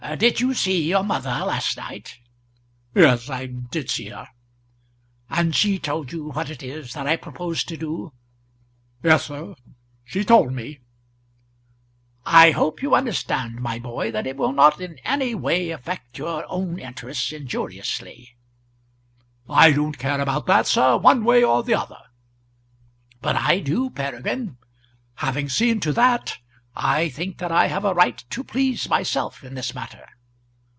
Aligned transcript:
"Did 0.17 0.41
you 0.41 0.53
see 0.53 0.89
your 0.89 1.03
mother 1.03 1.29
last 1.29 1.77
night?" 1.77 2.19
"Yes; 2.93 3.29
I 3.29 3.45
did 3.45 3.89
see 3.89 4.07
her." 4.09 4.27
"And 5.29 5.55
she 5.55 5.79
told 5.79 6.11
you 6.11 6.25
what 6.31 6.49
it 6.49 6.61
is 6.61 6.91
that 6.93 7.07
I 7.07 7.15
propose 7.15 7.63
to 7.63 7.77
do?" 7.77 8.11
"Yes, 9.03 9.23
sir; 9.27 9.55
she 10.03 10.25
told 10.25 10.51
me." 10.51 10.79
"I 12.25 12.51
hope 12.51 12.81
you 12.81 12.93
understand, 12.93 13.61
my 13.61 13.79
boy, 13.79 14.11
that 14.11 14.27
it 14.27 14.35
will 14.35 14.51
not 14.51 14.81
in 14.81 14.97
any 15.05 15.33
way 15.33 15.69
affect 15.69 16.17
your 16.17 16.45
own 16.49 16.77
interests 16.77 17.31
injuriously." 17.31 18.35
"I 19.47 19.71
don't 19.71 19.97
care 19.97 20.19
about 20.19 20.45
that, 20.47 20.67
sir 20.67 20.97
one 20.97 21.23
way 21.23 21.41
or 21.41 21.63
the 21.63 21.75
other." 21.75 22.01
"But 23.21 23.37
I 23.37 23.59
do, 23.61 23.89
Peregrine. 23.89 24.57
Having 25.15 25.49
seen 25.49 25.79
to 25.81 25.93
that 25.93 26.37
I 26.73 27.09
think 27.09 27.39
that 27.39 27.51
I 27.51 27.67
have 27.67 27.83
a 27.83 27.93
right 27.93 28.17
to 28.29 28.45
please 28.45 28.87
myself 28.87 29.43
in 29.43 29.55
this 29.55 29.75
matter." 29.75 30.07